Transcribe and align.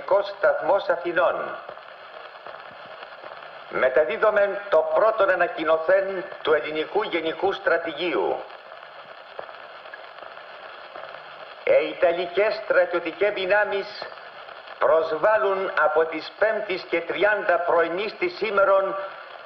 ραδιοφωνικός 0.00 0.34
σταθμός 0.38 0.88
Αθηνών. 0.88 1.58
Μεταδίδομεν 3.70 4.58
το 4.68 4.90
πρώτο 4.94 5.32
ανακοινωθέν 5.32 6.24
του 6.42 6.52
ελληνικού 6.52 7.02
γενικού 7.02 7.52
στρατηγίου. 7.52 8.36
Οι 11.64 11.88
Ιταλικές 11.88 12.60
στρατιωτικές 12.64 13.32
δυνάμεις 13.32 13.86
προσβάλλουν 14.78 15.72
από 15.80 16.04
τις 16.04 16.32
5 16.38 16.84
και 16.90 17.00
30 17.00 17.58
πρωινής 17.66 18.16
της 18.18 18.36
σήμερον 18.36 18.96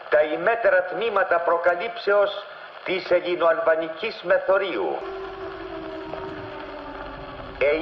τα 0.09 0.23
ημέτερα 0.23 0.83
τμήματα 0.83 1.41
προκαλύψεως 1.41 2.45
της 2.85 3.11
ελληνοαλβανικής 3.11 4.21
μεθορίου. 4.23 4.99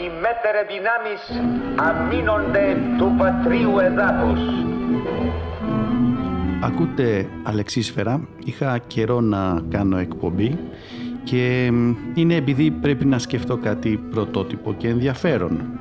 Οι 0.02 0.10
μέτερε 0.20 0.62
δυνάμεις 0.68 1.50
αμήνονται 1.76 2.76
του 2.98 3.14
πατρίου 3.18 3.78
εδάφους. 3.78 4.40
Ακούτε 6.64 7.28
Αλεξίσφαιρα, 7.42 8.28
είχα 8.44 8.78
καιρό 8.86 9.20
να 9.20 9.62
κάνω 9.70 9.98
εκπομπή 9.98 10.58
και 11.24 11.64
είναι 12.14 12.34
επειδή 12.34 12.70
πρέπει 12.70 13.04
να 13.04 13.18
σκεφτώ 13.18 13.56
κάτι 13.56 14.00
πρωτότυπο 14.10 14.74
και 14.74 14.88
ενδιαφέρον. 14.88 15.80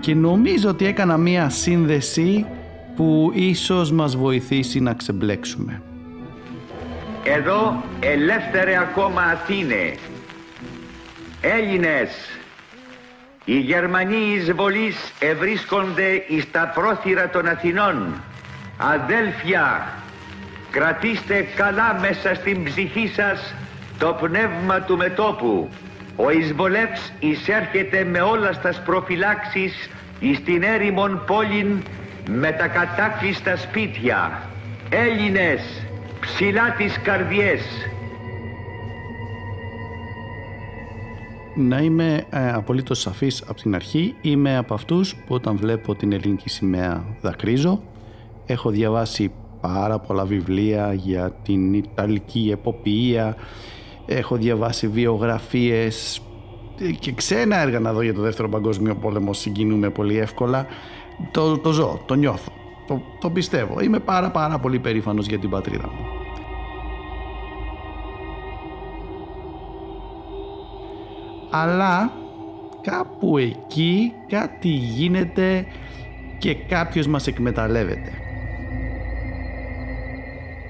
Και 0.00 0.14
νομίζω 0.14 0.68
ότι 0.68 0.86
έκανα 0.86 1.16
μία 1.16 1.48
σύνδεση 1.48 2.46
που 2.96 3.30
ίσως 3.34 3.92
μας 3.92 4.16
βοηθήσει 4.16 4.80
να 4.80 4.94
ξεμπλέξουμε. 4.94 5.82
Εδώ 7.24 7.82
ελεύθερε 8.00 8.78
ακόμα 8.78 9.22
Αθήνε. 9.22 9.94
Έλληνες, 11.40 12.10
οι 13.44 13.58
Γερμανοί 13.58 14.32
εισβολείς 14.34 15.12
ευρίσκονται 15.18 16.24
εις 16.28 16.50
τα 16.50 16.72
πρόθυρα 16.74 17.28
των 17.28 17.48
Αθηνών. 17.48 18.22
Αδέλφια, 18.76 19.92
κρατήστε 20.70 21.46
καλά 21.56 21.98
μέσα 22.00 22.34
στην 22.34 22.64
ψυχή 22.64 23.12
σας 23.14 23.54
το 23.98 24.18
πνεύμα 24.20 24.80
του 24.80 24.96
μετόπου. 24.96 25.70
Ο 26.16 26.30
εισβολεύς 26.30 27.12
εισέρχεται 27.18 28.04
με 28.04 28.20
όλα 28.20 28.52
στα 28.52 28.74
προφυλάξεις 28.84 29.90
εις 30.20 30.42
την 30.42 30.62
έρημον 30.62 31.22
πόλην 31.26 31.82
με 32.28 32.52
τα 32.52 32.66
κατάκλειστα 32.66 33.56
σπίτια. 33.56 34.42
Έλληνες, 34.90 35.86
ψηλά 36.20 36.74
τις 36.78 37.00
καρδιές. 37.02 37.62
Να 41.56 41.78
είμαι 41.78 42.26
ε, 42.30 42.52
απολύτως 42.52 43.00
σαφής 43.00 43.42
από 43.42 43.54
την 43.60 43.74
αρχή. 43.74 44.14
Είμαι 44.20 44.56
από 44.56 44.74
αυτούς 44.74 45.14
που 45.14 45.34
όταν 45.34 45.56
βλέπω 45.56 45.94
την 45.94 46.12
ελληνική 46.12 46.48
σημαία 46.48 47.04
δακρύζω. 47.20 47.82
Έχω 48.46 48.70
διαβάσει 48.70 49.32
πάρα 49.60 49.98
πολλά 49.98 50.24
βιβλία 50.24 50.92
για 50.92 51.30
την 51.42 51.74
Ιταλική 51.74 52.50
εποπτεία. 52.52 53.36
Έχω 54.06 54.36
διαβάσει 54.36 54.88
βιογραφίες 54.88 56.22
και 56.98 57.12
ξένα 57.12 57.56
έργα 57.60 57.80
να 57.80 57.92
δω 57.92 58.02
για 58.02 58.14
το 58.14 58.20
δεύτερο 58.20 58.48
παγκόσμιο 58.48 58.94
πόλεμο 58.94 59.32
συγκινούμε 59.32 59.90
πολύ 59.90 60.18
εύκολα. 60.18 60.66
Το, 61.30 61.58
το 61.58 61.72
ζω, 61.72 62.02
το 62.06 62.14
νιώθω, 62.14 62.52
το, 62.86 63.02
το 63.20 63.30
πιστεύω. 63.30 63.80
Είμαι 63.80 63.98
πάρα 63.98 64.30
πάρα 64.30 64.58
πολύ 64.58 64.78
περήφανος 64.78 65.26
για 65.26 65.38
την 65.38 65.50
πατρίδα 65.50 65.88
μου. 65.88 66.21
Αλλά 71.52 72.12
κάπου 72.82 73.38
εκεί 73.38 74.12
κάτι 74.28 74.68
γίνεται 74.68 75.66
και 76.38 76.54
κάποιος 76.54 77.06
μας 77.06 77.26
εκμεταλλεύεται. 77.26 78.12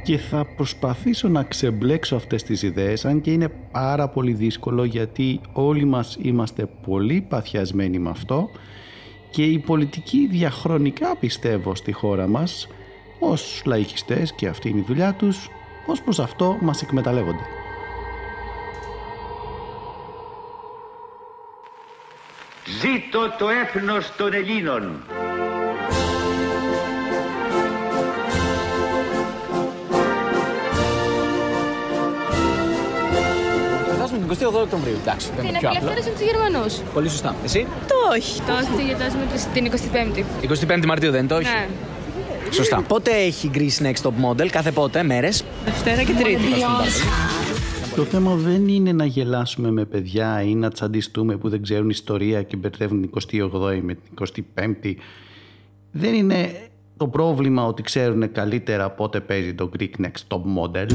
Και 0.04 0.18
θα 0.18 0.44
προσπαθήσω 0.56 1.28
να 1.28 1.42
ξεμπλέξω 1.42 2.16
αυτές 2.16 2.42
τις 2.42 2.62
ιδέες, 2.62 3.04
αν 3.04 3.20
και 3.20 3.32
είναι 3.32 3.48
πάρα 3.72 4.08
πολύ 4.08 4.32
δύσκολο 4.32 4.84
γιατί 4.84 5.40
όλοι 5.52 5.84
μας 5.84 6.18
είμαστε 6.20 6.68
πολύ 6.86 7.26
παθιασμένοι 7.28 7.98
με 7.98 8.10
αυτό 8.10 8.48
και 9.30 9.44
οι 9.44 9.58
πολιτικοί 9.58 10.26
διαχρονικά 10.30 11.16
πιστεύω 11.16 11.74
στη 11.74 11.92
χώρα 11.92 12.26
μας 12.26 12.68
ως 13.18 13.62
λαϊκιστές 13.64 14.32
και 14.32 14.46
αυτή 14.46 14.68
είναι 14.68 14.78
η 14.78 14.84
δουλειά 14.86 15.14
τους, 15.14 15.48
ως 15.86 16.02
προς 16.02 16.18
αυτό 16.18 16.58
μας 16.60 16.82
εκμεταλλεύονται. 16.82 17.61
Ζήτω 23.14 23.34
το 23.38 23.48
έθνος 23.48 24.12
των 24.16 24.32
Ελλήνων. 24.32 25.02
Γιορτάζουμε 33.84 34.18
την 34.18 34.48
28 34.48 34.54
Οκτωβρίου. 34.62 34.96
Εντάξει, 35.02 35.26
δεν 35.26 35.40
Την 35.40 35.48
είναι 35.48 35.58
πιο 35.58 35.68
απλό. 35.68 35.80
απελευθέρωση 35.80 36.08
από 36.08 36.18
τους 36.18 36.26
Γερμανούς; 36.30 36.74
Πολύ 36.94 37.08
σωστά. 37.08 37.34
Εσύ, 37.44 37.66
Το 37.86 37.94
όχι. 38.16 38.40
Το 38.46 38.52
όχι, 38.52 38.70
το 38.76 38.82
γιορτάζουμε 38.86 39.24
την 39.54 39.64
25η. 39.66 40.24
25η 40.82 40.86
Μαρτίου 40.86 41.10
δεν 41.10 41.20
είναι 41.20 41.28
το 41.28 41.34
όχι; 41.36 41.46
Ναι. 41.48 41.66
Σωστά. 42.50 42.82
Πότε 42.88 43.10
έχει 43.10 43.50
Greece 43.54 43.82
Next 43.86 44.02
Top 44.08 44.16
Model, 44.30 44.48
κάθε 44.48 44.70
πότε, 44.70 45.02
μέρες; 45.02 45.44
Δευτέρα 45.64 46.02
και 46.02 46.12
Τρίτη. 46.12 46.42
Το 47.96 48.04
θέμα 48.04 48.34
δεν 48.34 48.68
είναι 48.68 48.92
να 48.92 49.04
γελάσουμε 49.04 49.70
με 49.70 49.84
παιδιά 49.84 50.42
ή 50.42 50.54
να 50.54 50.70
τσαντιστούμε 50.70 51.36
που 51.36 51.48
δεν 51.48 51.62
ξέρουν 51.62 51.90
ιστορία 51.90 52.42
και 52.42 52.56
μπερδεύουν 52.56 53.00
την 53.00 53.10
28η 53.50 53.80
με 53.82 53.94
την 53.94 54.12
25η. 54.54 54.94
Δεν 55.92 56.14
είναι 56.14 56.68
το 56.96 57.08
πρόβλημα 57.08 57.66
ότι 57.66 57.82
ξέρουν 57.82 58.32
καλύτερα 58.32 58.90
πότε 58.90 59.20
παίζει 59.20 59.54
το 59.54 59.70
Greek 59.78 59.90
Next 60.00 60.28
Top 60.28 60.40
Model. 60.40 60.86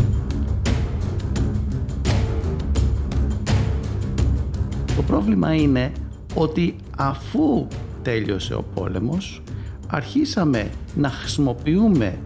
Το 4.95 5.01
πρόβλημα 5.07 5.53
είναι 5.53 5.91
ότι 6.35 6.75
αφού 6.97 7.67
τέλειωσε 8.01 8.53
ο 8.53 8.65
πόλεμος 8.73 9.41
αρχίσαμε 9.87 10.69
να 10.95 11.09
χρησιμοποιούμε 11.09 12.17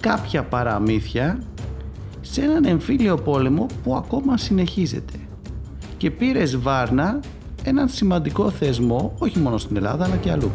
κάποια 0.00 0.42
παραμύθια 0.42 1.42
σε 2.30 2.40
έναν 2.42 2.64
εμφύλιο 2.64 3.16
πόλεμο 3.16 3.66
που 3.82 3.96
ακόμα 3.96 4.36
συνεχίζεται. 4.36 5.12
Και 5.96 6.10
πήρες 6.10 6.58
Βάρνα 6.58 7.20
έναν 7.62 7.88
σημαντικό 7.88 8.50
θεσμό 8.50 9.14
όχι 9.18 9.38
μόνο 9.38 9.58
στην 9.58 9.76
Ελλάδα 9.76 10.04
αλλά 10.04 10.16
και 10.16 10.30
αλλού. 10.30 10.52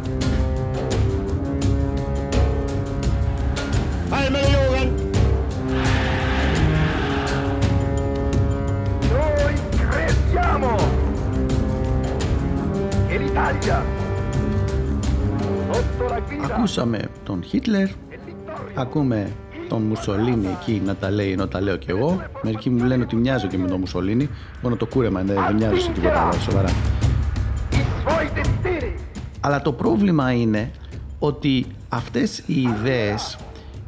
Noi 9.15 9.53
crediamo 9.83 10.71
che 13.07 13.15
l'Italia 13.23 13.77
sotto 15.71 16.03
la 16.13 16.19
guida 16.27 16.55
Ακούσαμε 16.55 17.09
τον 17.23 17.43
Χίτλερ, 17.43 17.87
ακούμε 18.75 19.31
τον 19.69 19.81
Μουσολίνη 19.81 20.47
εκεί 20.47 20.81
να 20.85 20.95
τα 20.95 21.11
λέει 21.11 21.31
ενώ 21.31 21.47
τα 21.47 21.61
λέω 21.61 21.77
κι 21.77 21.89
εγώ. 21.89 22.23
Μερικοί 22.41 22.69
μου 22.69 22.83
λένε 22.83 23.03
ότι 23.03 23.15
μοιάζω 23.15 23.47
και 23.47 23.57
με 23.57 23.67
τον 23.67 23.79
Μουσολίνη, 23.79 24.29
μόνο 24.61 24.75
το 24.75 24.85
κούρεμα 24.85 25.21
είναι, 25.21 25.33
δεν 25.33 25.55
μοιάζω 25.55 25.79
σε 25.79 25.91
τίποτα 25.91 26.21
άλλο, 26.21 26.39
σοβαρά. 26.39 26.69
i 27.71 27.75
suoi 27.75 28.27
destini 28.37 28.93
Αλλά 29.39 29.61
το 29.61 29.71
πρόβλημα 29.71 30.31
είναι 30.31 30.71
ότι 31.19 31.65
αυτές 31.89 32.43
οι 32.45 32.61
ιδέες, 32.61 33.37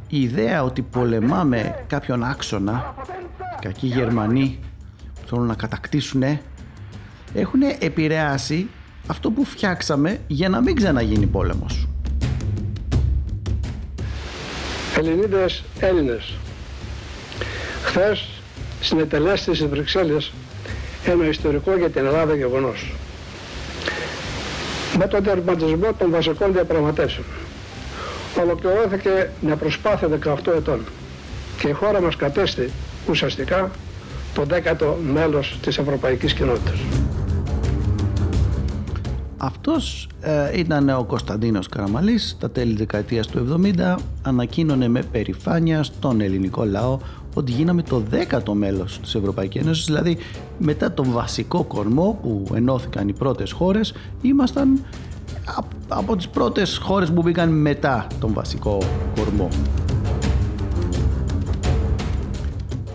η 0.08 0.20
ιδέα 0.20 0.62
ότι 0.62 0.82
πολεμάμε 0.82 1.84
κάποιον 1.86 2.24
άξονα, 2.24 2.94
οι 3.38 3.60
κακοί 3.60 3.86
Γερμανοί 3.86 4.58
που 5.20 5.28
θέλουν 5.28 5.46
να 5.46 5.54
κατακτήσουν, 5.54 6.22
έχουν 7.34 7.60
επηρεάσει 7.78 8.68
αυτό 9.06 9.30
που 9.30 9.44
φτιάξαμε 9.44 10.18
για 10.26 10.48
να 10.48 10.60
μην 10.60 10.74
ξαναγίνει 10.74 11.26
πόλεμος. 11.26 11.85
Ελληνίδες 14.98 15.62
Έλληνες. 15.80 16.32
Χθες 17.84 18.28
συνετελέστη 18.80 19.54
στις 19.54 19.66
Βρυξέλλες 19.66 20.32
ένα 21.04 21.26
ιστορικό 21.28 21.76
για 21.76 21.90
την 21.90 22.06
Ελλάδα 22.06 22.34
γεγονός. 22.34 22.92
Με 24.98 25.06
τον 25.06 25.22
τερματισμό 25.22 25.92
των 25.98 26.10
βασικών 26.10 26.52
διαπραγματεύσεων 26.52 27.26
ολοκληρώθηκε 28.40 29.30
μια 29.40 29.56
προσπάθεια 29.56 30.08
18 30.08 30.52
ετών 30.56 30.84
και 31.58 31.68
η 31.68 31.72
χώρα 31.72 32.00
μας 32.00 32.16
κατέστη 32.16 32.70
ουσιαστικά 33.08 33.70
το 34.34 34.46
10ο 34.50 34.94
μέλος 35.12 35.58
της 35.62 35.78
Ευρωπαϊκής 35.78 36.32
Κοινότητας. 36.32 36.78
Αυτός 39.38 40.08
ε, 40.20 40.58
ήταν 40.58 40.88
ο 40.88 41.04
Κωνσταντίνος 41.04 41.68
Καραμαλής, 41.68 42.36
τα 42.40 42.50
τέλη 42.50 42.74
δεκαετίας 42.76 43.26
του 43.26 43.60
70 43.76 43.96
ανακοίνωνε 44.22 44.88
με 44.88 45.02
περηφάνεια 45.02 45.82
στον 45.82 46.20
ελληνικό 46.20 46.64
λαό 46.64 46.98
ότι 47.34 47.52
γίναμε 47.52 47.82
το 47.82 47.98
δέκατο 48.10 48.54
μέλος 48.54 49.00
της 49.00 49.14
Ευρωπαϊκής 49.14 49.62
Ένωσης, 49.62 49.84
δηλαδή 49.84 50.16
μετά 50.58 50.92
τον 50.92 51.10
βασικό 51.10 51.64
κορμό 51.64 52.18
που 52.22 52.44
ενώθηκαν 52.54 53.08
οι 53.08 53.12
πρώτες 53.12 53.52
χώρες, 53.52 53.94
ήμασταν 54.22 54.84
απ- 55.56 55.72
από 55.88 56.16
τις 56.16 56.28
πρώτες 56.28 56.76
χώρες 56.82 57.10
που 57.12 57.22
μπήκαν 57.22 57.48
μετά 57.60 58.06
τον 58.20 58.32
βασικό 58.32 58.78
κορμό. 59.16 59.48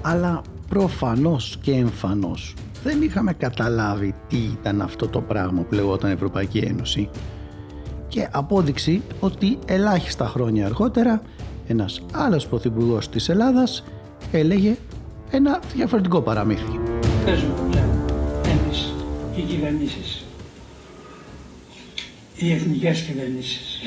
Αλλά 0.01 0.41
προφανώς 0.69 1.57
και 1.61 1.71
εμφανώς 1.71 2.53
δεν 2.83 3.01
είχαμε 3.01 3.33
καταλάβει 3.33 4.13
τι 4.27 4.37
ήταν 4.37 4.81
αυτό 4.81 5.07
το 5.07 5.21
πράγμα 5.21 5.61
που 5.61 5.73
λεγόταν 5.73 6.11
Ευρωπαϊκή 6.11 6.57
Ένωση 6.57 7.09
και 8.07 8.27
απόδειξη 8.31 9.01
ότι 9.19 9.59
ελάχιστα 9.65 10.27
χρόνια 10.27 10.65
αργότερα 10.65 11.21
ένας 11.67 12.01
άλλος 12.13 12.47
πρωθυπουργός 12.47 13.09
της 13.09 13.29
Ελλάδας 13.29 13.83
έλεγε 14.31 14.75
ένα 15.31 15.59
διαφορετικό 15.75 16.21
παραμύθι. 16.21 16.79
Παίζουμε 17.25 17.53
εμείς 18.45 18.93
οι 19.35 19.41
κυβερνήσεις, 19.41 20.25
οι 22.35 22.51
εθνικές 22.51 23.01
κυβερνήσεις. 23.01 23.79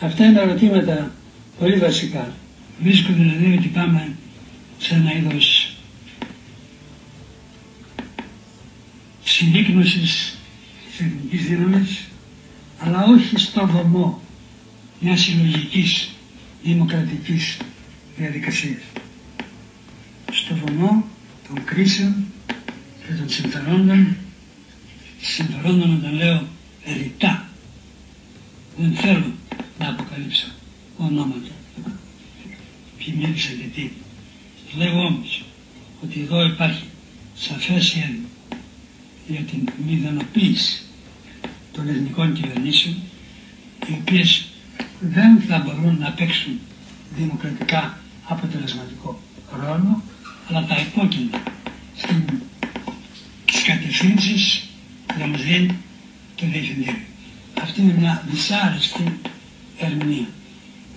Αυτά 0.00 0.24
είναι 0.24 0.40
ερωτήματα 0.40 1.10
πολύ 1.58 1.76
βασικά. 1.76 2.32
Βρίσκω 2.82 3.12
δηλαδή 3.12 3.56
ότι 3.58 3.68
πάμε 3.68 4.16
σε 4.78 4.94
ένα 4.94 5.12
είδος 5.16 5.61
συνήκνωσης 9.42 10.36
της 10.90 11.00
εθνικής 11.00 11.46
δύναμης, 11.46 12.00
αλλά 12.78 13.04
όχι 13.04 13.38
στο 13.38 13.66
βωμό 13.66 14.20
μιας 15.00 15.20
συλλογικής 15.20 16.10
δημοκρατικής 16.62 17.56
διαδικασίας. 18.16 18.82
Στο 20.32 20.54
βωμό 20.54 21.04
των 21.48 21.64
κρίσεων 21.64 22.14
και 23.06 23.14
των 23.14 23.30
συμφερόντων, 23.30 24.16
συμφερόντων 25.20 25.96
όταν 25.96 26.14
λέω 26.14 26.46
ρητά, 26.96 27.48
δεν 28.76 28.94
θέλω 28.94 29.32
να 29.78 29.88
αποκαλύψω 29.88 30.46
ονόματα. 30.96 31.52
Ποιοι 32.98 33.14
μίλησαν 33.18 33.56
και 33.56 33.80
τι. 33.80 33.90
Λέω 34.76 34.98
όμως 35.06 35.44
ότι 36.02 36.20
εδώ 36.20 36.44
υπάρχει 36.44 36.84
σαφές 37.34 37.84
σχέδιο 37.84 38.30
για 39.26 39.40
την 39.40 39.68
μηδενοποίηση 39.86 40.82
των 41.72 41.88
εθνικών 41.88 42.32
κυβερνήσεων 42.32 42.96
οι 43.88 43.92
οποίες 44.00 44.46
δεν 45.00 45.40
θα 45.40 45.58
μπορούν 45.58 45.98
να 45.98 46.10
παίξουν 46.10 46.58
δημοκρατικά 47.16 47.98
αποτελεσματικό 48.28 49.20
χρόνο 49.52 50.02
αλλά 50.48 50.66
τα 50.66 50.76
υπόκειται 50.80 51.42
στις 53.52 53.62
κατευθύνσεις 53.62 54.68
που 55.06 55.14
θα 55.18 55.26
μας 55.26 55.42
δίνει 55.42 55.76
το 56.34 56.46
Διευθυντήριο. 56.46 56.94
Αυτή 57.62 57.80
είναι 57.80 57.94
μια 57.98 58.24
δυσάρεστη 58.30 59.18
ερμηνεία. 59.78 60.26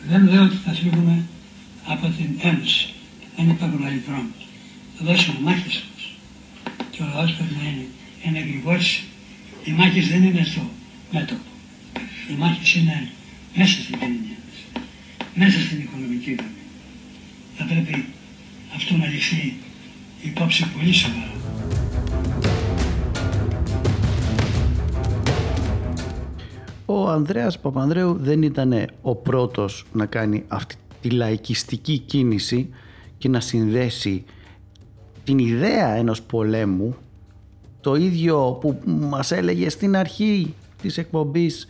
Δεν 0.08 0.28
λέω 0.28 0.44
ότι 0.44 0.56
θα 0.66 0.72
φύγουμε 0.72 1.24
από 1.86 2.08
την 2.08 2.40
Ένωση. 2.42 2.90
Δεν 3.36 3.50
υπάρχουν 3.50 3.86
άλλοι 3.86 4.04
δρόμοι. 4.08 4.34
Θα 4.98 5.06
δώσουμε 5.06 5.40
μάχες 5.42 5.84
όμως. 5.88 6.16
Και 6.92 7.02
ο 7.02 7.06
λαός 7.14 7.32
πρέπει 7.34 7.56
να 7.62 7.70
είναι 7.70 7.88
ενεργηγός. 8.24 9.04
Οι 9.64 9.72
μάχες 9.72 10.08
δεν 10.08 10.24
είναι 10.24 10.44
στο 10.44 10.62
μέτωπο. 11.12 11.42
Οι 12.30 12.34
μάχες 12.38 12.76
είναι 12.76 13.10
μέσα 13.56 13.82
στην 13.82 14.00
κοινωνία 14.00 14.38
μας. 14.46 14.84
Μέσα 15.36 15.60
στην 15.60 15.80
οικονομική 15.80 16.36
δομή. 16.36 16.50
Θα 17.58 17.66
πρέπει 17.66 18.06
αυτό 18.76 18.98
να 18.98 19.08
ληφθεί 19.08 19.54
υπόψη 20.22 20.66
πολύ 20.78 20.94
σοβαρά. 20.94 21.34
Ο 26.86 27.10
Ανδρέας 27.10 27.60
Παπανδρέου 27.60 28.18
δεν 28.20 28.42
ήταν 28.42 28.88
ο 29.02 29.16
πρώτος 29.16 29.86
να 29.92 30.06
κάνει 30.06 30.44
αυτή 30.48 30.76
τη 31.02 31.10
λαϊκιστική 31.10 31.98
κίνηση 31.98 32.70
και 33.18 33.30
να 33.30 33.40
συνδέσει 33.40 34.24
την 35.24 35.38
ιδέα 35.38 35.96
ενός 35.96 36.22
πολέμου 36.22 36.96
το 37.86 37.96
ίδιο 37.96 38.58
που 38.62 38.80
μας 38.86 39.32
έλεγε 39.32 39.70
στην 39.70 39.98
αρχή 39.98 40.54
της 40.82 40.98
εκπομπής 40.98 41.68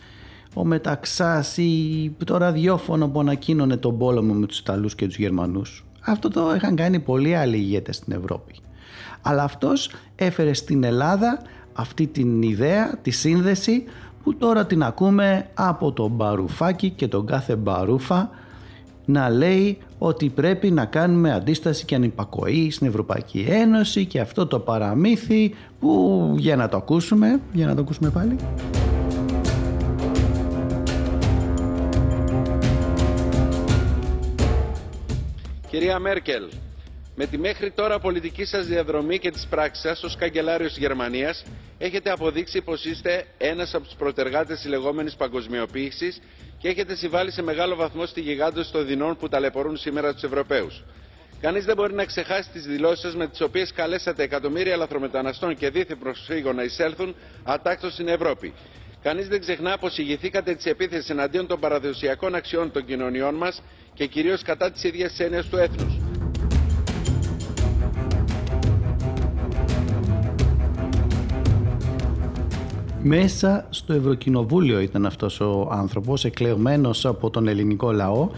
ο 0.54 0.64
Μεταξάς 0.64 1.56
ή 1.56 2.12
το 2.24 2.36
ραδιόφωνο 2.36 3.08
που 3.08 3.20
ανακοίνωνε 3.20 3.76
τον 3.76 3.98
πόλεμο 3.98 4.32
με 4.32 4.46
τους 4.46 4.58
Ιταλούς 4.58 4.94
και 4.94 5.06
τους 5.06 5.16
Γερμανούς. 5.16 5.84
Αυτό 6.00 6.28
το 6.28 6.54
είχαν 6.54 6.76
κάνει 6.76 6.98
πολλοί 6.98 7.34
άλλοι 7.34 7.56
ηγέτες 7.56 7.96
στην 7.96 8.12
Ευρώπη. 8.12 8.54
Αλλά 9.22 9.42
αυτός 9.42 9.90
έφερε 10.14 10.52
στην 10.52 10.84
Ελλάδα 10.84 11.42
αυτή 11.72 12.06
την 12.06 12.42
ιδέα, 12.42 12.98
τη 13.02 13.10
σύνδεση 13.10 13.84
που 14.22 14.36
τώρα 14.36 14.66
την 14.66 14.82
ακούμε 14.82 15.48
από 15.54 15.92
τον 15.92 16.10
Μπαρουφάκη 16.10 16.90
και 16.90 17.08
τον 17.08 17.26
κάθε 17.26 17.56
Μπαρούφα 17.56 18.30
να 19.06 19.30
λέει 19.30 19.78
ότι 19.98 20.28
πρέπει 20.28 20.70
να 20.70 20.84
κάνουμε 20.84 21.32
αντίσταση 21.32 21.84
και 21.84 21.94
ανυπακοή 21.94 22.70
στην 22.70 22.86
Ευρωπαϊκή 22.86 23.46
Ένωση 23.48 24.04
και 24.04 24.20
αυτό 24.20 24.46
το 24.46 24.58
παραμύθι 24.58 25.54
που 25.80 26.34
για 26.38 26.56
να 26.56 26.68
το 26.68 26.76
ακούσουμε, 26.76 27.40
για 27.52 27.66
να 27.66 27.74
το 27.74 27.80
ακούσουμε 27.80 28.10
πάλι. 28.10 28.36
Κυρία 35.70 35.98
Μέρκελ, 35.98 36.42
με 37.18 37.26
τη 37.26 37.38
μέχρι 37.38 37.70
τώρα 37.70 37.98
πολιτική 37.98 38.44
σας 38.44 38.66
διαδρομή 38.66 39.18
και 39.18 39.30
τις 39.30 39.46
πράξεις 39.50 39.82
σας 39.82 40.02
ως 40.02 40.16
καγκελάριος 40.16 40.68
της 40.72 40.78
Γερμανίας 40.78 41.44
έχετε 41.78 42.10
αποδείξει 42.10 42.60
πως 42.62 42.84
είστε 42.84 43.24
ένας 43.38 43.74
από 43.74 43.84
τους 43.84 43.94
προτεργάτες 43.94 44.60
της 44.60 44.68
λεγόμενης 44.68 45.14
παγκοσμιοποίησης 45.14 46.20
και 46.58 46.68
έχετε 46.68 46.94
συμβάλει 46.94 47.30
σε 47.30 47.42
μεγάλο 47.42 47.74
βαθμό 47.76 48.06
στη 48.06 48.20
γιγάντωση 48.20 48.72
των 48.72 48.86
δεινών 48.86 49.16
που 49.16 49.28
ταλαιπωρούν 49.28 49.76
σήμερα 49.76 50.12
τους 50.12 50.22
Ευρωπαίους. 50.22 50.82
Κανείς 51.40 51.64
δεν 51.64 51.76
μπορεί 51.76 51.94
να 51.94 52.04
ξεχάσει 52.04 52.50
τις 52.50 52.64
δηλώσεις 52.66 53.00
σας 53.00 53.14
με 53.14 53.26
τις 53.28 53.40
οποίες 53.40 53.72
καλέσατε 53.72 54.22
εκατομμύρια 54.22 54.76
λαθρομεταναστών 54.76 55.56
και 55.56 55.70
δίθεν 55.70 55.98
προσφύγων 55.98 56.54
να 56.56 56.62
εισέλθουν 56.62 57.14
ατάκτως 57.44 57.92
στην 57.92 58.08
Ευρώπη. 58.08 58.52
Κανείς 59.02 59.28
δεν 59.28 59.40
ξεχνά 59.40 59.78
πως 59.78 59.98
ηγηθήκατε 59.98 60.54
της 60.54 60.66
επίθεσης 60.66 61.10
εναντίον 61.10 61.46
των 61.46 61.60
παραδοσιακών 61.60 62.34
αξιών 62.34 62.72
των 62.72 62.84
κοινωνιών 62.86 63.34
μας 63.34 63.62
και 63.94 64.06
κυρίως 64.06 64.42
κατά 64.42 64.70
της 64.70 64.84
ίδιας 64.84 65.18
έννοιας 65.20 65.46
του 65.48 65.56
έθνους. 65.56 66.05
Μέσα 73.08 73.66
στο 73.70 73.92
Ευρωκοινοβούλιο 73.92 74.80
ήταν 74.80 75.06
αυτός 75.06 75.40
ο 75.40 75.68
άνθρωπος, 75.72 76.24
εκλεγμένος 76.24 77.06
από 77.06 77.30
τον 77.30 77.48
ελληνικό 77.48 77.92
λαό. 77.92 78.28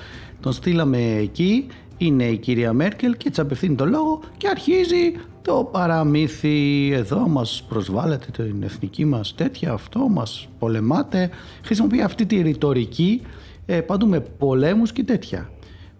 Τον 0.41 0.53
στείλαμε 0.53 0.99
εκεί, 0.99 1.67
είναι 1.97 2.25
η 2.25 2.37
κυρία 2.37 2.73
Μέρκελ 2.73 3.17
και 3.17 3.29
της 3.29 3.39
απευθύνει 3.39 3.75
το 3.75 3.87
λόγο 3.87 4.21
και 4.37 4.49
αρχίζει 4.49 5.13
το 5.43 5.69
παραμύθι 5.73 6.91
εδώ 6.93 7.29
μας 7.29 7.65
προσβάλλεται 7.69 8.27
την 8.43 8.63
εθνική 8.63 9.05
μας 9.05 9.35
τέτοια 9.35 9.73
αυτό 9.73 9.99
μας 10.09 10.49
πολεμάτε 10.59 11.31
χρησιμοποιεί 11.65 12.03
αυτή 12.03 12.27
τη 12.27 12.43
ρητορική 12.43 13.23
ε, 13.67 13.81
παντού 13.81 14.07
με 14.07 14.21
πολέμους 14.21 14.93
και 14.93 15.05
τέτοια 15.05 15.51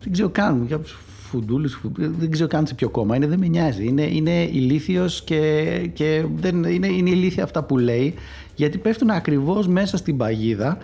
δεν 0.01 0.13
ξέρω 0.13 0.29
καν 0.29 0.65
για 0.67 0.81
φουντούλους, 1.29 1.81
δεν 1.95 2.31
ξέρω 2.31 2.49
καν 2.49 2.67
σε 2.67 2.75
ποιο 2.75 2.89
κόμμα 2.91 3.17
είναι, 3.17 3.27
δεν 3.27 3.39
με 3.39 3.47
νοιάζει. 3.47 3.87
Είναι, 3.87 4.03
είναι 4.03 4.43
ηλίθιος 4.43 5.23
και, 5.23 5.91
και 5.93 6.25
δεν, 6.37 6.65
είναι, 6.65 6.87
είναι 6.87 7.11
ηλίθια 7.11 7.45
αυτά 7.45 7.63
που 7.63 7.79
λέει 7.79 8.15
γιατί 8.59 8.79
πέφτουν 8.79 9.11
ακριβώς 9.11 9.67
μέσα 9.67 9.97
στην 9.97 10.17
παγίδα 10.17 10.79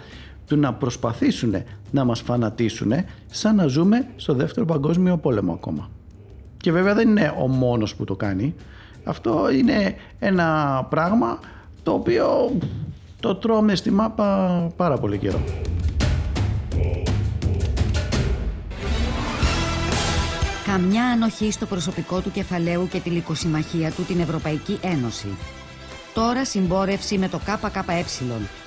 του 0.46 0.56
να 0.56 0.74
προσπαθήσουν 0.74 1.54
να 1.90 2.04
μας 2.04 2.20
φανατίσουν 2.20 2.92
σαν 3.26 3.56
να 3.56 3.66
ζούμε 3.66 4.06
στο 4.16 4.34
δεύτερο 4.34 4.66
παγκόσμιο 4.66 5.16
πόλεμο 5.16 5.52
ακόμα. 5.52 5.90
Και 6.56 6.72
βέβαια 6.72 6.94
δεν 6.94 7.08
είναι 7.08 7.34
ο 7.38 7.48
μόνος 7.48 7.94
που 7.94 8.04
το 8.04 8.16
κάνει. 8.16 8.54
Αυτό 9.04 9.50
είναι 9.50 9.94
ένα 10.18 10.86
πράγμα 10.90 11.38
το 11.82 11.92
οποίο 11.92 12.52
το 13.20 13.34
τρώμε 13.34 13.74
στη 13.74 13.90
μάπα 13.90 14.58
πάρα 14.76 14.98
πολύ 14.98 15.18
καιρό. 15.18 15.44
Καμιά 20.66 21.04
ανοχή 21.04 21.50
στο 21.50 21.66
προσωπικό 21.66 22.20
του 22.20 22.30
κεφαλαίου 22.30 22.88
και 22.90 23.00
τη 23.00 23.10
λικοσυμμαχία 23.10 23.90
του 23.90 24.02
την 24.02 24.20
Ευρωπαϊκή 24.20 24.78
Ένωση. 24.82 25.28
Τώρα 26.14 26.44
συμπόρευση 26.44 27.18
με 27.18 27.28
το 27.28 27.38
ΚΚΕ, 27.38 28.04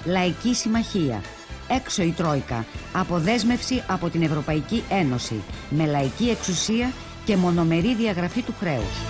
Λαϊκή 0.06 0.54
Συμμαχία. 0.56 1.22
Έξω 1.70 2.04
η 2.04 2.12
Τρόικα. 2.12 2.66
Αποδέσμευση 2.94 3.84
από 3.88 4.10
την 4.10 4.22
Ευρωπαϊκή 4.22 4.84
Ένωση. 4.90 5.42
Με 5.70 5.86
λαϊκή 5.86 6.30
εξουσία 6.30 6.92
και 7.26 7.36
μονομερή 7.36 7.96
διαγραφή 7.96 8.42
του 8.42 8.54
χρέους. 8.60 9.02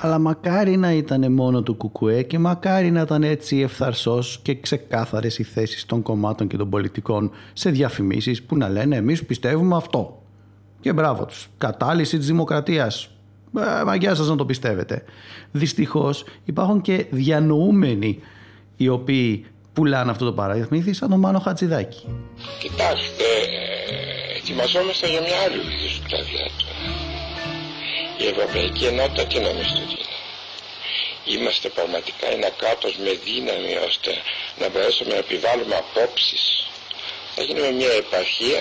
Αλλά 0.00 0.18
μακάρι 0.18 0.76
να 0.76 0.92
ήταν 0.92 1.32
μόνο 1.32 1.62
του 1.62 1.74
Κουκουέ 1.74 2.22
και 2.22 2.38
μακάρι 2.38 2.90
να 2.90 3.00
ήταν 3.00 3.22
έτσι 3.22 3.58
ευθαρσός 3.58 4.40
και 4.42 4.60
ξεκάθαρες 4.60 5.38
οι 5.38 5.42
θέσεις 5.42 5.86
των 5.86 6.02
κομμάτων 6.02 6.48
και 6.48 6.56
των 6.56 6.70
πολιτικών 6.70 7.30
σε 7.52 7.70
διαφημίσεις 7.70 8.42
που 8.42 8.56
να 8.56 8.68
λένε 8.68 8.96
εμείς 8.96 9.24
πιστεύουμε 9.24 9.76
αυτό. 9.76 10.22
Και 10.80 10.92
μπράβο 10.92 11.24
τους. 11.24 11.48
Κατάλυση 11.58 12.18
της 12.18 12.26
δημοκρατίας. 12.26 13.11
Ε, 13.58 13.84
μαγιά 13.84 14.14
σας 14.14 14.28
να 14.28 14.36
το 14.36 14.44
πιστεύετε. 14.44 15.04
Δυστυχώς 15.52 16.24
υπάρχουν 16.44 16.80
και 16.80 17.06
διανοούμενοι 17.10 18.20
οι 18.76 18.88
οποίοι 18.88 19.46
πουλάνε 19.72 20.10
αυτό 20.10 20.24
το 20.24 20.32
παραμύθι 20.32 20.92
σαν 20.92 21.08
τον 21.08 21.18
Μάνο 21.18 21.38
Χατζηδάκη. 21.38 22.06
Κοιτάξτε, 22.60 23.24
ε, 23.90 24.36
ετοιμαζόμαστε 24.38 25.06
για 25.08 25.20
μια 25.20 25.38
άλλη 25.44 25.60
σκλαβιά 25.96 26.46
τώρα. 26.60 26.80
Η 28.22 28.24
Ευρωπαϊκή 28.32 28.84
Ενότητα 28.84 29.22
τι 29.26 29.38
νομίζετε 29.46 29.82
ότι 29.86 29.96
είναι; 30.02 30.20
Είμαστε 31.34 31.68
πραγματικά 31.68 32.26
ένα 32.36 32.50
κράτος 32.60 32.92
με 33.04 33.12
δύναμη 33.26 33.72
ώστε 33.88 34.10
να 34.60 34.66
μπορέσουμε 34.70 35.10
να 35.14 35.20
επιβάλλουμε 35.26 35.74
απόψεις. 35.84 36.42
Θα 37.34 37.42
γίνουμε 37.42 37.70
μια 37.80 37.92
επαρχία 38.02 38.60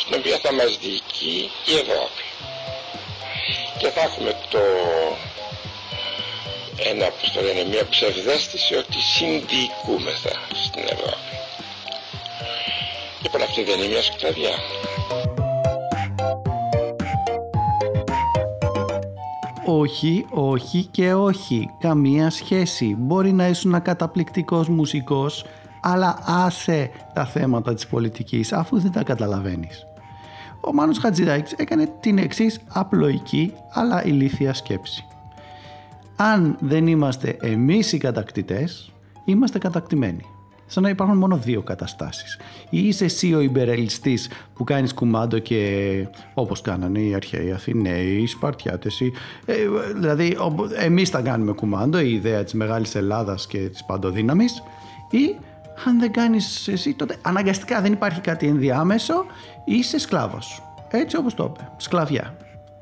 στην 0.00 0.12
οποία 0.18 0.36
θα 0.44 0.52
μας 0.58 0.70
διοικεί 0.82 1.36
η 1.70 1.74
Ευρώπη. 1.82 2.24
Και 3.82 3.88
θα 3.88 4.00
έχουμε 4.00 4.32
το 4.50 4.58
ένα, 6.90 7.06
όπως 7.06 7.30
το 7.32 7.40
λένε, 7.40 7.68
μια 7.68 7.88
ψευδέστηση 7.88 8.74
ότι 8.74 9.00
συνδιοικούμεθα 9.00 10.30
στην 10.64 10.82
Ευρώπη. 10.82 11.32
Λοιπόν 13.22 13.42
αυτή 13.42 13.64
δεν 13.64 13.78
είναι 13.78 13.88
μια 13.88 14.02
σκλαβιά. 14.02 14.54
Όχι, 19.66 20.26
όχι 20.30 20.84
και 20.84 21.14
όχι. 21.14 21.70
Καμία 21.80 22.30
σχέση. 22.30 22.94
Μπορεί 22.98 23.32
να 23.32 23.46
ήσουν 23.46 23.82
καταπληκτικός 23.82 24.68
μουσικός, 24.68 25.44
αλλά 25.80 26.18
άσε 26.24 26.90
τα 27.14 27.24
θέματα 27.24 27.74
της 27.74 27.86
πολιτικής 27.86 28.52
αφού 28.52 28.80
δεν 28.80 28.92
τα 28.92 29.02
καταλαβαίνεις. 29.02 29.86
Ο 30.64 30.72
Μάνος 30.72 30.98
Χατζηδάκης 30.98 31.52
έκανε 31.52 31.88
την 32.00 32.18
εξής 32.18 32.60
απλοϊκή 32.68 33.52
αλλά 33.72 34.04
ηλίθια 34.04 34.54
σκέψη. 34.54 35.04
Αν 36.16 36.56
δεν 36.60 36.86
είμαστε 36.86 37.36
εμείς 37.40 37.92
οι 37.92 37.98
κατακτητές, 37.98 38.92
είμαστε 39.24 39.58
κατακτημένοι. 39.58 40.24
Σαν 40.66 40.82
να 40.82 40.88
υπάρχουν 40.88 41.16
μόνο 41.16 41.36
δύο 41.36 41.62
καταστάσεις. 41.62 42.38
Ή 42.70 42.86
είσαι 42.86 43.04
εσύ 43.04 43.34
ο 43.34 43.40
υπερελιστής 43.40 44.28
που 44.54 44.64
κάνεις 44.64 44.94
κουμάντο 44.94 45.38
και 45.38 46.06
όπως 46.34 46.60
κάνανε 46.60 47.00
οι 47.00 47.14
αρχαίοι 47.14 47.52
Αθηναίοι, 47.52 48.16
οι 48.16 48.26
Σπαρτιάτες. 48.26 49.00
Οι, 49.00 49.12
ε, 49.44 49.54
δηλαδή 49.94 50.36
εμείς 50.78 51.08
θα 51.08 51.20
κάνουμε 51.20 51.52
κουμάντο, 51.52 52.00
η 52.00 52.12
ιδέα 52.12 52.44
της 52.44 52.52
Μεγάλης 52.52 52.94
Ελλάδας 52.94 53.46
και 53.46 53.58
της 53.58 53.84
παντοδύναμης. 53.84 54.62
Ή 55.10 55.36
αν 55.86 55.98
δεν 55.98 56.12
κάνεις 56.12 56.68
εσύ 56.68 56.94
τότε 56.94 57.16
αναγκαστικά 57.22 57.80
δεν 57.80 57.92
υπάρχει 57.92 58.20
κάτι 58.20 58.46
ενδιάμεσο, 58.46 59.26
είσαι 59.64 59.98
σκλάβος. 59.98 60.62
Έτσι 60.90 61.16
όπως 61.16 61.34
το 61.34 61.44
είπε. 61.44 61.70
Σκλαβιά. 61.76 62.36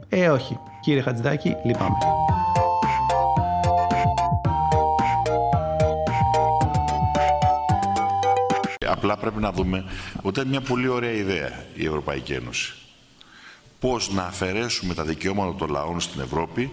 Ε 0.09 0.29
όχι. 0.29 0.59
Κύριε 0.81 1.03
Χατζηδάκη, 1.03 1.57
λυπάμαι. 1.65 1.97
Απλά 8.89 9.17
πρέπει 9.17 9.41
να 9.41 9.53
δούμε 9.53 9.85
ότι 10.23 10.41
είναι 10.41 10.49
μια 10.49 10.61
πολύ 10.61 10.89
ωραία 10.89 11.13
ιδέα 11.13 11.65
η 11.75 11.87
Ευρωπαϊκή 11.87 12.33
Ένωση. 12.33 12.75
Πώς 13.81 14.13
να 14.13 14.23
αφαιρέσουμε 14.23 14.95
τα 14.95 15.05
δικαιώματα 15.05 15.55
των 15.55 15.71
λαών 15.71 16.01
στην 16.01 16.21
Ευρώπη 16.21 16.71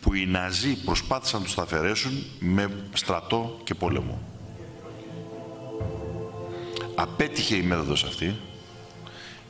που 0.00 0.14
οι 0.14 0.26
Ναζί 0.26 0.84
προσπάθησαν 0.84 1.38
να 1.40 1.44
τους 1.46 1.54
τα 1.54 1.62
αφαιρέσουν 1.62 2.12
με 2.38 2.70
στρατό 2.92 3.60
και 3.64 3.74
πόλεμο. 3.74 4.29
Απέτυχε 7.00 7.56
η 7.56 7.62
μέθοδος 7.62 8.04
αυτή 8.04 8.36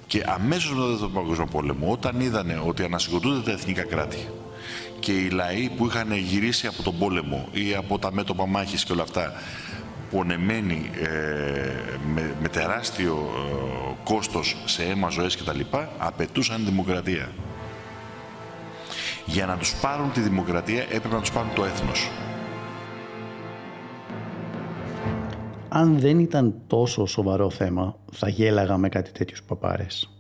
και 0.07 0.25
αμέσως 0.27 0.75
μετά 0.75 0.99
τον 0.99 1.13
Παγκόσμιο 1.13 1.47
Πόλεμο, 1.47 1.93
όταν 1.93 2.21
είδανε 2.21 2.63
ότι 2.67 2.83
ανασυγκροτούνται 2.83 3.41
τα 3.41 3.51
εθνικά 3.51 3.83
κράτη 3.83 4.29
και 4.99 5.13
οι 5.13 5.31
λαοί 5.31 5.69
που 5.77 5.87
είχαν 5.87 6.13
γυρίσει 6.13 6.67
από 6.67 6.83
τον 6.83 6.99
πόλεμο 6.99 7.49
ή 7.53 7.75
από 7.75 7.99
τα 7.99 8.13
μέτωπα 8.13 8.47
μάχης 8.47 8.85
και 8.85 8.93
όλα 8.93 9.03
αυτά 9.03 9.33
πονεμένοι 10.11 10.91
ε, 10.95 11.09
με, 12.15 12.35
με, 12.41 12.49
τεράστιο 12.49 13.31
ε, 13.35 13.95
κόστος 14.05 14.57
σε 14.65 14.83
αίμα 14.83 15.09
ζωές 15.09 15.37
και 15.37 15.43
τα 15.43 15.55
λοιπά, 15.55 15.93
απαιτούσαν 15.99 16.65
δημοκρατία. 16.65 17.33
Για 19.27 19.47
να 19.47 19.57
τους 19.57 19.75
πάρουν 19.75 20.13
τη 20.13 20.21
δημοκρατία 20.21 20.83
έπρεπε 20.83 21.15
να 21.15 21.21
τους 21.21 21.31
πάρουν 21.31 21.55
το 21.55 21.65
έθνος. 21.65 22.11
Αν 25.73 25.99
δεν 25.99 26.19
ήταν 26.19 26.55
τόσο 26.67 27.07
σοβαρό 27.07 27.51
θέμα, 27.51 27.97
θα 28.13 28.29
γέλαγα 28.29 28.77
με 28.77 28.89
κάτι 28.89 29.11
τέτοιους 29.13 29.43
παπάρες. 29.43 30.11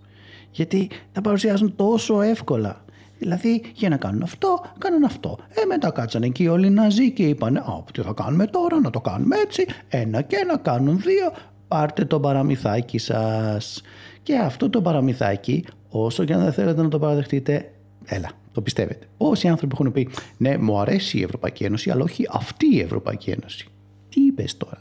Γιατί 0.50 0.90
τα 1.12 1.20
παρουσιάζουν 1.20 1.76
τόσο 1.76 2.20
εύκολα. 2.20 2.84
Δηλαδή 3.18 3.62
για 3.74 3.88
να 3.88 3.96
κάνουν 3.96 4.22
αυτό, 4.22 4.60
κάνουν 4.78 5.04
αυτό. 5.04 5.38
Ε, 5.48 5.64
μετά 5.64 5.90
κάτσανε 5.90 6.26
εκεί 6.26 6.48
όλοι 6.48 6.66
οι 6.66 6.70
Ναζί 6.70 7.12
και 7.12 7.22
είπαν 7.22 7.56
Α, 7.56 7.84
τι 7.92 8.02
θα 8.02 8.12
κάνουμε 8.12 8.46
τώρα, 8.46 8.80
να 8.80 8.90
το 8.90 9.00
κάνουμε 9.00 9.36
έτσι. 9.36 9.66
Ένα 9.88 10.22
και 10.22 10.36
ένα 10.36 10.58
κάνουν 10.58 10.98
δύο. 10.98 11.32
Πάρτε 11.68 12.04
το 12.04 12.20
παραμυθάκι 12.20 12.98
σας. 12.98 13.82
Και 14.22 14.36
αυτό 14.36 14.70
το 14.70 14.82
παραμυθάκι, 14.82 15.64
όσο 15.88 16.24
και 16.24 16.32
αν 16.32 16.42
δεν 16.42 16.52
θέλετε 16.52 16.82
να 16.82 16.88
το 16.88 16.98
παραδεχτείτε, 16.98 17.72
έλα, 18.04 18.30
το 18.52 18.60
πιστεύετε. 18.60 19.06
Όσοι 19.16 19.48
άνθρωποι 19.48 19.74
έχουν 19.78 19.92
πει, 19.92 20.08
ναι, 20.36 20.58
μου 20.58 20.78
αρέσει 20.78 21.18
η 21.18 21.22
Ευρωπαϊκή 21.22 21.64
Ένωση, 21.64 21.90
αλλά 21.90 22.02
όχι 22.02 22.26
αυτή 22.30 22.66
η 22.74 22.80
Ευρωπαϊκή 22.80 23.30
Ένωση. 23.30 23.66
Τι 24.08 24.20
είπες 24.20 24.56
τώρα; 24.56 24.78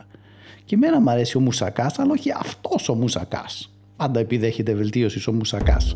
Και 0.70 0.76
εμένα 0.76 1.00
μου 1.00 1.10
αρέσει 1.10 1.38
ο 1.38 1.40
Μουσακάς, 1.40 2.00
αλλά 2.00 2.12
όχι 2.12 2.32
αυτός 2.32 2.90
ο 2.90 2.96
Μουσακάς. 2.96 3.70
Πάντα 3.96 4.20
επιδέχεται 4.20 4.74
βελτίωσης 4.74 5.28
ο 5.28 5.32
Μουσακάς. 5.32 5.94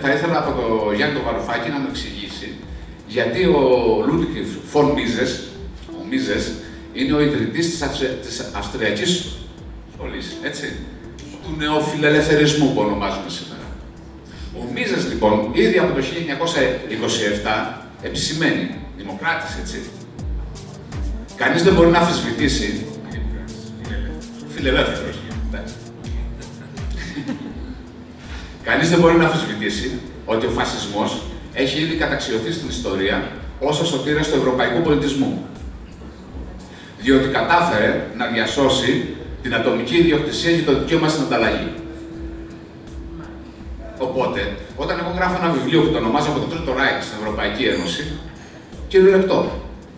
θα 0.00 0.12
ήθελα 0.12 0.38
από 0.38 0.60
το 0.60 0.92
Γιάννη 0.92 1.18
το 1.18 1.22
Βαρουφάκη 1.24 1.68
να 1.70 1.78
μου 1.78 1.86
εξηγήσει 1.88 2.54
γιατί 3.06 3.44
ο 3.44 3.60
Λούντβιχ 4.06 4.46
Φον 4.64 4.90
Μίζες, 4.90 5.40
ο 5.40 5.45
Μίζες, 6.10 6.52
είναι 6.92 7.12
ο 7.12 7.20
ιδρυτής 7.20 7.70
της, 7.70 7.88
της 8.26 8.50
Αυστριακής 8.56 9.36
σχολής, 9.94 10.36
έτσι, 10.42 10.76
του 11.42 11.54
νεοφιλελευθερισμού 11.58 12.72
που 12.72 12.80
ονομάζουμε 12.80 13.28
σήμερα. 13.28 13.64
Ο 14.58 14.72
Μίζες, 14.72 15.08
λοιπόν, 15.08 15.50
ήδη 15.52 15.78
από 15.78 15.94
το 15.94 16.00
1927 16.00 17.82
επισημαίνει, 18.02 18.70
δημοκράτης, 18.96 19.56
έτσι, 19.60 19.78
κανείς 21.36 21.62
δεν 21.62 21.74
μπορεί 21.74 21.90
να 21.90 21.98
αμφισβητήσει, 21.98 22.86
φιλελεύθερος, 24.54 25.16
Κανείς 28.68 28.90
δεν 28.90 29.00
μπορεί 29.00 29.16
να 29.16 29.24
αμφισβητήσει 29.24 29.90
ότι 30.24 30.46
ο 30.46 30.50
φασισμός 30.50 31.22
έχει 31.52 31.80
ήδη 31.80 31.94
καταξιωθεί 31.94 32.52
στην 32.52 32.68
ιστορία 32.68 33.32
ως 33.60 33.80
ο 33.80 33.84
σωτήρας 33.84 34.28
του 34.28 34.36
ευρωπαϊκού 34.36 34.82
πολιτισμού. 34.82 35.46
Διότι 37.06 37.28
κατάφερε 37.28 38.06
να 38.16 38.26
διασώσει 38.26 39.16
την 39.42 39.54
ατομική 39.54 39.96
ιδιοκτησία 39.96 40.52
και 40.56 40.62
το 40.62 40.78
δικαίωμα 40.78 41.08
στην 41.08 41.22
ανταλλαγή. 41.24 41.72
Οπότε, 43.98 44.40
όταν 44.76 44.98
εγώ 44.98 45.12
γράφω 45.16 45.36
ένα 45.42 45.52
βιβλίο 45.52 45.80
που 45.82 45.90
το 45.92 45.98
ονομάζω 45.98 46.28
από 46.30 46.38
το 46.38 46.46
Τρίτο 46.46 46.72
Ράικ 46.72 47.02
στην 47.02 47.16
Ευρωπαϊκή 47.20 47.64
Ένωση, 47.64 48.02
κυριολεκτό. 48.88 49.38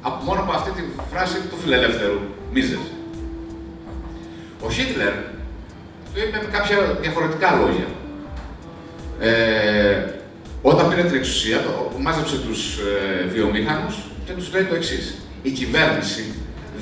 Από, 0.03 0.25
μόνο 0.25 0.41
από 0.41 0.53
αυτή 0.53 0.71
τη 0.71 0.83
φράση 1.12 1.37
του 1.50 1.57
φιλελεύθερου 1.62 2.21
Μίζες. 2.53 2.85
Ο 4.61 4.71
Χίτλερ 4.71 5.12
το 6.12 6.21
είπε 6.23 6.38
με 6.45 6.49
κάποια 6.57 6.79
διαφορετικά 7.00 7.49
λόγια. 7.61 7.88
Ε, 9.21 10.05
όταν 10.62 10.88
πήρε 10.88 11.03
την 11.03 11.17
εξουσία, 11.17 11.59
το, 11.62 11.99
μάζεψε 12.00 12.37
τους 12.37 12.79
ε, 12.79 13.27
βιομήχανους 13.27 13.97
και 14.25 14.33
τους 14.33 14.53
λέει 14.53 14.65
το 14.65 14.75
εξής. 14.75 15.15
Η 15.43 15.50
κυβέρνηση 15.50 16.25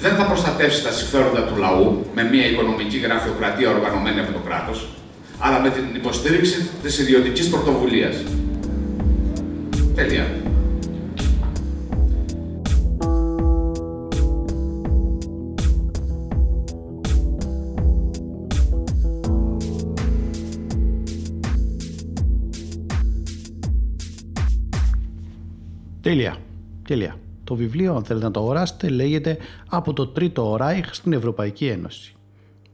δεν 0.01 0.15
θα 0.15 0.25
προστατεύσει 0.25 0.83
τα 0.83 0.93
συμφέροντα 0.93 1.43
του 1.43 1.57
λαού 1.57 2.07
με 2.15 2.23
μια 2.23 2.47
οικονομική 2.47 2.97
γραφειοκρατία 2.97 3.71
οργανωμένη 3.71 4.21
από 4.21 4.33
το 4.33 4.39
κράτος, 4.39 4.89
αλλά 5.39 5.61
με 5.61 5.71
την 5.71 5.85
υποστήριξη 5.95 6.69
της 6.83 6.99
ιδιωτικής 6.99 7.49
πρωτοβουλίας. 7.49 8.17
Τέλεια. 9.95 10.27
Τέλεια. 26.01 26.37
Τέλεια. 26.89 27.17
Το 27.47 27.55
βιβλίο, 27.55 27.95
αν 27.95 28.05
θέλετε 28.05 28.27
να 28.27 28.31
το 28.31 28.41
αγοράσετε, 28.41 28.89
λέγεται 28.89 29.37
«Από 29.69 29.93
το 29.93 30.07
Τρίτο 30.07 30.57
Ράιχ 30.59 30.95
στην 30.95 31.13
Ευρωπαϊκή 31.13 31.67
Ένωση». 31.67 32.15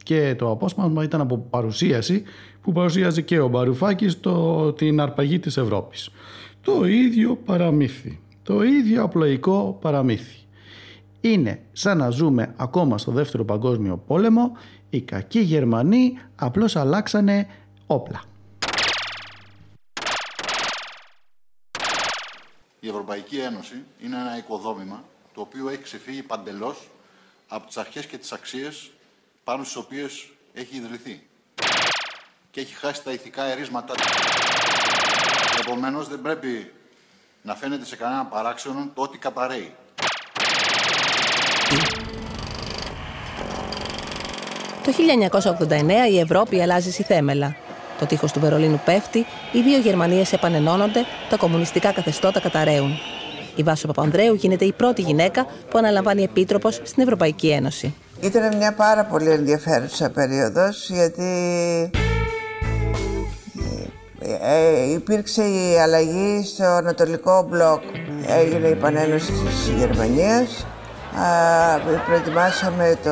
Και 0.03 0.35
το 0.39 0.51
απόσπασμα 0.51 1.03
ήταν 1.03 1.21
από 1.21 1.39
παρουσίαση 1.39 2.23
που 2.63 2.73
παρουσίαζε 2.73 3.21
και 3.21 3.41
ο 3.41 3.49
Μπαρουφάκης 3.49 4.21
το, 4.21 4.73
την 4.73 5.01
αρπαγή 5.01 5.39
της 5.39 5.57
Ευρώπης. 5.57 6.11
Το 6.63 6.87
ίδιο 6.87 7.37
παραμύθι. 7.37 8.21
Το 8.43 8.63
ίδιο 8.63 9.03
απλοϊκό 9.03 9.79
παραμύθι. 9.81 10.37
Είναι 11.21 11.61
σαν 11.73 11.99
να 11.99 12.11
ζούμε 12.11 12.55
ακόμα 12.57 12.99
στο 12.99 13.13
δεύτερο 13.13 13.45
παγκόσμιο 13.45 14.03
πόλεμο, 14.07 14.53
οι 14.91 15.01
κακοί 15.01 15.41
Γερμανοί 15.41 16.13
απλώς 16.37 16.77
αλλάξανε 16.77 17.47
όπλα. 17.87 18.23
Η 22.85 22.89
Ευρωπαϊκή 22.89 23.39
Ένωση 23.39 23.85
είναι 24.05 24.17
ένα 24.17 24.37
οικοδόμημα 24.37 25.05
το 25.35 25.41
οποίο 25.41 25.69
έχει 25.69 25.83
ξεφύγει 25.83 26.23
παντελώς 26.23 26.89
από 27.49 27.67
τις 27.67 27.77
αρχές 27.77 28.07
και 28.07 28.19
τις 28.19 28.33
αξίες 28.33 28.91
πάνω 29.45 29.65
στις 29.65 29.77
οποίες 29.77 30.29
έχει 30.55 30.77
ιδρυθεί 30.77 31.27
και 32.51 32.61
έχει 32.61 32.75
χάσει 32.75 33.03
τα 33.03 33.13
ηθικά 33.13 33.45
ερίσματά 33.45 33.95
του. 33.95 34.03
Επομένως 35.61 36.09
δεν 36.09 36.23
πρέπει 36.23 36.73
να 37.43 37.55
φαίνεται 37.55 37.85
σε 37.85 37.97
κανένα 37.97 38.25
παράξενο 38.25 38.91
το 38.95 39.03
ότι 39.03 39.19
καταραίει. 39.19 39.75
Το 44.85 44.93
1989 45.69 46.11
η 46.11 46.19
Ευρώπη 46.19 46.63
αλλάζει 46.63 46.93
στη 46.93 47.03
θέμελα. 47.03 47.57
Το 48.03 48.09
τείχος 48.09 48.33
του 48.33 48.41
Βερολίνου 48.41 48.81
πέφτει, 48.85 49.19
οι 49.53 49.61
δύο 49.61 49.79
Γερμανίες 49.79 50.33
επανενώνονται, 50.33 51.01
τα 51.31 51.37
κομμουνιστικά 51.37 51.93
καθεστώτα 51.93 52.41
καταραίουν. 52.41 52.91
Η 53.55 53.63
Βάσο 53.63 53.87
Παπανδρέου 53.87 54.35
γίνεται 54.35 54.65
η 54.65 54.73
πρώτη 54.73 55.03
γυναίκα 55.03 55.47
που 55.71 55.79
αναλαμβάνει 55.79 56.23
επίτροπος 56.23 56.81
στην 56.83 57.03
Ευρωπαϊκή 57.03 57.49
Ένωση. 57.49 57.95
Ήταν 58.21 58.57
μια 58.57 58.73
πάρα 58.73 59.05
πολύ 59.05 59.31
ενδιαφέρουσα 59.31 60.11
περίοδος 60.11 60.91
γιατί 60.91 61.31
ε, 64.41 64.93
υπήρξε 64.93 65.43
η 65.43 65.79
αλλαγή 65.83 66.45
στο 66.47 66.65
Ανατολικό 66.65 67.47
Μπλοκ. 67.49 67.83
Έγινε 68.27 68.69
η 68.69 68.75
πανένωση 68.75 69.33
της 69.33 69.73
Γερμανίας. 69.79 70.67
προετοιμάσαμε 72.07 72.99
το 73.05 73.11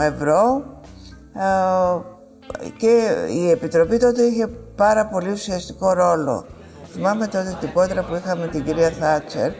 ευρώ 0.00 0.64
και 2.76 3.26
η 3.34 3.50
Επιτροπή 3.50 3.98
τότε 3.98 4.22
είχε 4.22 4.46
πάρα 4.76 5.06
πολύ 5.06 5.30
ουσιαστικό 5.30 5.92
ρόλο. 5.92 6.46
Θυμάμαι 6.92 7.26
τότε 7.26 7.56
την 7.60 7.72
πότρα 7.72 8.02
που 8.02 8.14
είχαμε 8.14 8.46
την 8.46 8.64
κυρία 8.64 8.90
Θάτσερ, 8.90 9.52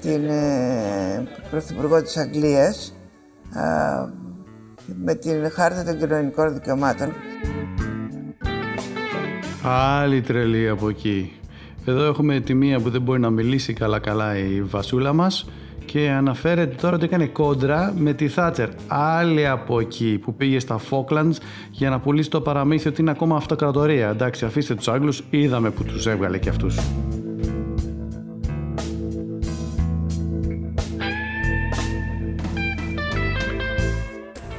την 0.00 0.28
ε, 0.28 1.28
Πρωθυπουργό 1.50 2.02
της 2.02 2.16
Αγγλίας, 2.16 2.96
με 4.86 5.14
την 5.14 5.50
Χάρτα 5.50 5.84
των 5.84 5.98
Κοινωνικών 5.98 6.54
Δικαιωμάτων. 6.54 7.12
Άλλη 9.62 10.20
τρελή 10.20 10.68
από 10.68 10.88
εκεί. 10.88 11.40
Εδώ 11.84 12.04
έχουμε 12.04 12.40
τη 12.40 12.54
μία 12.54 12.80
που 12.80 12.90
δεν 12.90 13.02
μπορεί 13.02 13.20
να 13.20 13.30
μιλήσει 13.30 13.72
καλά 13.72 13.98
καλά 13.98 14.38
η 14.38 14.62
βασούλα 14.62 15.12
μας 15.12 15.46
και 15.86 16.10
αναφέρεται 16.10 16.74
τώρα 16.74 16.94
ότι 16.94 17.04
έκανε 17.04 17.26
κόντρα 17.26 17.94
με 17.96 18.12
τη 18.12 18.28
Θάτσερ. 18.28 18.68
Άλλη 18.86 19.46
από 19.46 19.80
εκεί 19.80 20.18
που 20.22 20.34
πήγε 20.34 20.58
στα 20.58 20.80
Falklands 20.90 21.36
για 21.70 21.90
να 21.90 22.00
πουλήσει 22.00 22.30
το 22.30 22.40
παραμύθι 22.40 22.88
ότι 22.88 23.00
είναι 23.00 23.10
ακόμα 23.10 23.36
αυτοκρατορία. 23.36 24.08
Εντάξει, 24.08 24.44
αφήστε 24.44 24.74
τους 24.74 24.88
Άγγλους, 24.88 25.22
είδαμε 25.30 25.70
που 25.70 25.84
τους 25.84 26.06
έβγαλε 26.06 26.38
και 26.38 26.48
αυτούς. 26.48 26.78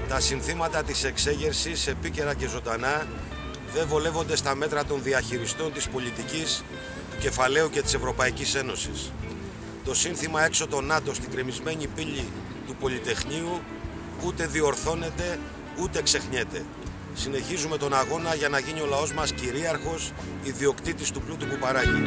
Τα 0.08 0.20
συνθήματα 0.20 0.84
της 0.84 1.04
εξέγερσης 1.04 1.88
επίκαιρα 1.88 2.34
και 2.34 2.48
ζωντανά 2.48 3.06
δεν 3.74 3.88
βολεύονται 3.88 4.36
στα 4.36 4.56
μέτρα 4.56 4.84
των 4.84 5.00
διαχειριστών 5.04 5.74
της 5.74 5.88
πολιτικής, 5.88 6.64
του 7.12 7.18
κεφαλαίου 7.20 7.70
και 7.70 7.82
της 7.82 7.94
Ευρωπαϊκής 7.94 8.56
Ένωσης. 8.56 9.12
Το 9.88 9.96
σύνθημα 9.96 10.44
έξω 10.46 10.68
το 10.68 10.82
ΝΑΤΟ 10.82 11.14
στην 11.14 11.32
κρεμισμένη 11.32 11.88
πύλη 11.96 12.24
του 12.68 12.76
Πολυτεχνείου 12.80 13.60
ούτε 14.26 14.46
διορθώνεται 14.46 15.40
ούτε 15.82 16.02
ξεχνιέται. 16.02 16.66
Συνεχίζουμε 17.14 17.78
τον 17.78 17.94
αγώνα 17.94 18.36
για 18.36 18.50
να 18.50 18.60
γίνει 18.60 18.82
ο 18.82 18.86
λαός 18.86 19.14
μας 19.14 19.32
κυρίαρχος, 19.32 20.12
ιδιοκτήτης 20.44 21.12
του 21.12 21.22
πλούτου 21.22 21.46
που 21.46 21.58
παράγει. 21.60 22.02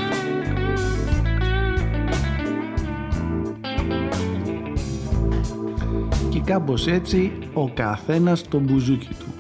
Και 6.31 6.41
κάπως 6.41 6.87
έτσι 6.87 7.33
ο 7.53 7.73
καθένας 7.73 8.49
το 8.49 8.59
μπουζούκι 8.59 9.15
του. 9.19 9.35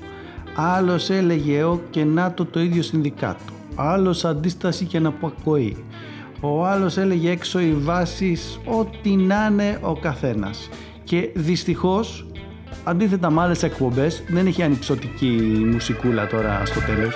Άλλος 0.55 1.11
έλεγε 1.11 1.63
ο 1.63 1.81
και 1.91 2.05
να 2.05 2.35
το 2.35 2.45
το 2.45 2.61
ίδιο 2.61 2.83
συνδικάτο. 2.83 3.53
Άλλος 3.75 4.25
αντίσταση 4.25 4.85
και 4.85 4.97
αναπακοή. 4.97 5.85
Ο 6.41 6.67
άλλος 6.67 6.97
έλεγε 6.97 7.31
έξω 7.31 7.61
οι 7.61 7.73
βάσεις 7.73 8.61
ό,τι 8.65 9.11
να 9.11 9.49
είναι 9.51 9.79
ο 9.83 9.97
καθένας. 9.97 10.69
Και 11.05 11.31
δυστυχώς 11.35 12.27
αντίθετα 12.85 13.31
με 13.31 13.41
άλλες 13.41 13.63
εκπομπές 13.63 14.23
δεν 14.29 14.47
έχει 14.47 14.63
ανυψωτική 14.63 15.63
μουσικούλα 15.73 16.27
τώρα 16.27 16.65
στο 16.65 16.81
τέλος. 16.81 17.15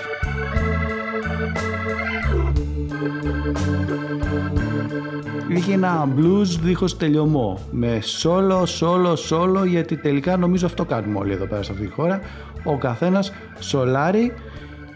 Είχε 5.48 5.72
ένα 5.72 6.08
blues 6.16 6.58
δίχως 6.62 6.96
τελειωμό 6.96 7.58
με 7.70 8.02
solo, 8.22 8.62
solo, 8.80 9.14
solo 9.28 9.66
γιατί 9.66 9.96
τελικά 9.96 10.36
νομίζω 10.36 10.66
αυτό 10.66 10.84
κάνουμε 10.84 11.18
όλοι 11.18 11.32
εδώ 11.32 11.46
πέρα 11.46 11.62
σε 11.62 11.72
αυτή 11.72 11.86
τη 11.86 11.92
χώρα 11.92 12.20
ο 12.64 12.78
καθένας 12.78 13.32
σολάρει 13.58 14.32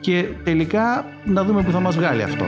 και 0.01 0.29
τελικά 0.45 1.05
να 1.25 1.45
δούμε 1.45 1.63
που 1.63 1.71
θα 1.71 1.81
μας 1.81 1.97
βγάλει 1.97 2.23
αυτό. 2.23 2.45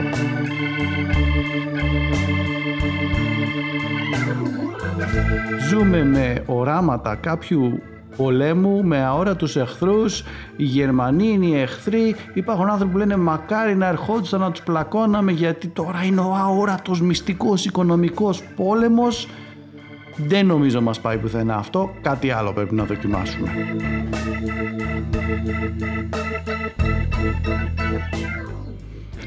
Ζούμε 5.69 6.03
με 6.03 6.43
οράματα 6.45 7.15
κάποιου 7.15 7.81
πολέμου 8.15 8.83
με 8.83 9.03
αόρατους 9.03 9.55
εχθρούς, 9.55 10.23
οι 10.55 10.63
Γερμανοί 10.63 11.27
είναι 11.27 11.45
οι 11.45 11.59
εχθροί, 11.59 12.15
υπάρχουν 12.33 12.69
άνθρωποι 12.69 12.91
που 12.91 12.97
λένε 12.97 13.15
μακάρι 13.15 13.75
να 13.75 13.87
ερχόντουσαν 13.87 14.39
να 14.39 14.51
τους 14.51 14.61
πλακώναμε 14.61 15.31
γιατί 15.31 15.67
τώρα 15.67 16.03
είναι 16.03 16.21
ο 16.21 16.35
αόρατος 16.35 17.01
μυστικός 17.01 17.65
οικονομικός 17.65 18.43
πόλεμος 18.55 19.27
δεν 20.15 20.45
νομίζω 20.45 20.81
μας 20.81 20.99
πάει 20.99 21.17
πουθενά 21.17 21.55
αυτό, 21.55 21.91
κάτι 22.01 22.31
άλλο 22.31 22.53
πρέπει 22.53 22.75
να 22.75 22.83
δοκιμάσουμε. 22.83 23.49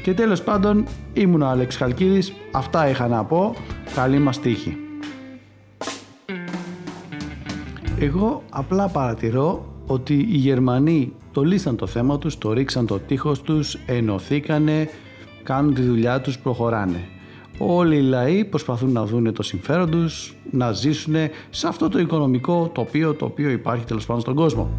Και 0.01 0.13
τέλος 0.13 0.41
πάντων 0.41 0.85
ήμουν 1.13 1.41
ο 1.41 1.47
Αλέξ 1.47 1.75
Χαλκίδης, 1.75 2.33
αυτά 2.51 2.89
είχα 2.89 3.07
να 3.07 3.23
πω, 3.23 3.55
καλή 3.95 4.19
μας 4.19 4.39
τύχη. 4.39 4.77
Εγώ 7.99 8.43
απλά 8.49 8.87
παρατηρώ 8.87 9.65
ότι 9.87 10.13
οι 10.13 10.37
Γερμανοί 10.37 11.13
το 11.31 11.43
λύσαν 11.43 11.75
το 11.75 11.87
θέμα 11.87 12.17
τους, 12.17 12.37
το 12.37 12.53
ρίξαν 12.53 12.85
το 12.85 12.99
τείχος 12.99 13.41
τους, 13.41 13.77
ενωθήκανε, 13.85 14.89
κάνουν 15.43 15.73
τη 15.73 15.81
δουλειά 15.81 16.21
τους, 16.21 16.39
προχωράνε. 16.39 17.07
Όλοι 17.57 17.95
οι 17.95 18.01
λαοί 18.01 18.45
προσπαθούν 18.45 18.91
να 18.91 19.05
δουν 19.05 19.33
το 19.33 19.43
συμφέρον 19.43 19.89
τους, 19.89 20.35
να 20.51 20.71
ζήσουν 20.71 21.15
σε 21.49 21.67
αυτό 21.67 21.89
το 21.89 21.99
οικονομικό 21.99 22.69
τοπίο 22.73 23.13
το 23.13 23.25
οποίο 23.25 23.49
υπάρχει 23.49 23.85
τέλος 23.85 24.05
πάντων 24.05 24.21
στον 24.21 24.35
κόσμο. 24.35 24.69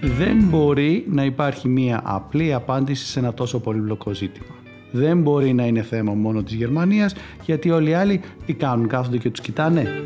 Δεν 0.00 0.42
μπορεί 0.44 1.04
να 1.10 1.24
υπάρχει 1.24 1.68
μία 1.68 2.00
απλή 2.04 2.54
απάντηση 2.54 3.06
σε 3.06 3.18
ένα 3.18 3.34
τόσο 3.34 3.60
πολύπλοκο 3.60 4.14
ζήτημα. 4.14 4.54
Δεν 4.90 5.20
μπορεί 5.20 5.52
να 5.52 5.66
είναι 5.66 5.82
θέμα 5.82 6.14
μόνο 6.14 6.42
της 6.42 6.54
Γερμανίας 6.54 7.14
γιατί 7.44 7.70
όλοι 7.70 7.90
οι 7.90 7.94
άλλοι 7.94 8.20
τι 8.46 8.52
κάνουν, 8.52 8.88
κάθονται 8.88 9.18
και 9.18 9.30
τους 9.30 9.40
κοιτάνε. 9.40 10.02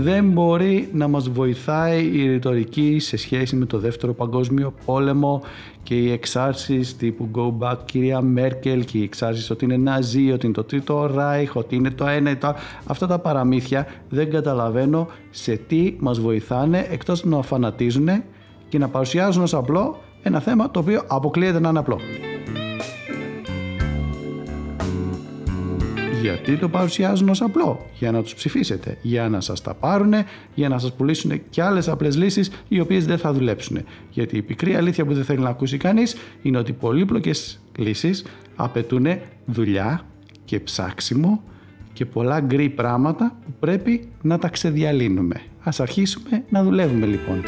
Δεν 0.00 0.24
μπορεί 0.24 0.88
να 0.92 1.08
μας 1.08 1.28
βοηθάει 1.28 2.10
η 2.12 2.26
ρητορική 2.26 2.98
σε 2.98 3.16
σχέση 3.16 3.56
με 3.56 3.64
το 3.64 3.78
δεύτερο 3.78 4.14
παγκόσμιο 4.14 4.74
πόλεμο 4.84 5.42
και 5.82 5.94
οι 5.94 6.12
εξάρσεις 6.12 6.96
τύπου 6.96 7.28
Go 7.34 7.52
Back 7.58 7.76
κυρία 7.84 8.20
Μέρκελ 8.20 8.84
και 8.84 8.98
οι 8.98 9.02
εξάρσεις 9.02 9.50
ότι 9.50 9.64
είναι 9.64 9.76
Ναζί, 9.76 10.32
ότι 10.32 10.46
είναι 10.46 10.54
το 10.54 10.64
Τρίτο 10.64 11.10
Ράιχ, 11.14 11.56
ότι 11.56 11.76
είναι 11.76 11.90
το 11.90 12.06
ένα 12.06 12.30
ή 12.30 12.36
το 12.36 12.54
Αυτά 12.86 13.06
τα 13.06 13.18
παραμύθια 13.18 13.86
δεν 14.08 14.30
καταλαβαίνω 14.30 15.08
σε 15.30 15.56
τι 15.56 15.96
μας 15.98 16.20
βοηθάνε 16.20 16.86
εκτός 16.90 17.24
να 17.24 17.42
φανατίζουν 17.42 18.08
και 18.68 18.78
να 18.78 18.88
παρουσιάζουν 18.88 19.42
ως 19.42 19.54
απλό 19.54 19.98
ένα 20.22 20.40
θέμα 20.40 20.70
το 20.70 20.78
οποίο 20.78 21.02
αποκλείεται 21.06 21.60
να 21.60 21.68
είναι 21.68 21.78
απλό. 21.78 21.98
Γιατί 26.22 26.56
το 26.56 26.68
παρουσιάζουν 26.68 27.28
ως 27.28 27.42
απλό, 27.42 27.86
για 27.98 28.10
να 28.10 28.22
τους 28.22 28.34
ψηφίσετε, 28.34 28.98
για 29.02 29.28
να 29.28 29.40
σας 29.40 29.62
τα 29.62 29.74
πάρουν, 29.74 30.12
για 30.54 30.68
να 30.68 30.78
σας 30.78 30.92
πουλήσουν 30.92 31.40
και 31.50 31.62
άλλες 31.62 31.88
απλές 31.88 32.16
λύσεις 32.16 32.50
οι 32.68 32.80
οποίες 32.80 33.06
δεν 33.06 33.18
θα 33.18 33.32
δουλέψουν. 33.32 33.78
Γιατί 34.10 34.36
η 34.36 34.42
πικρή 34.42 34.74
αλήθεια 34.74 35.04
που 35.04 35.14
δεν 35.14 35.24
θέλει 35.24 35.38
να 35.38 35.48
ακούσει 35.48 35.76
κανείς 35.76 36.16
είναι 36.42 36.58
ότι 36.58 36.72
πολύπλοκες 36.72 37.60
λύσεις 37.76 38.24
απαιτούν 38.56 39.06
δουλειά 39.46 40.00
και 40.44 40.60
ψάξιμο 40.60 41.42
και 41.92 42.06
πολλά 42.06 42.40
γκρι 42.40 42.68
πράγματα 42.68 43.36
που 43.44 43.52
πρέπει 43.60 44.08
να 44.22 44.38
τα 44.38 44.48
ξεδιαλύνουμε. 44.48 45.40
Ας 45.62 45.80
αρχίσουμε 45.80 46.44
να 46.48 46.62
δουλεύουμε 46.62 47.06
λοιπόν. 47.06 47.42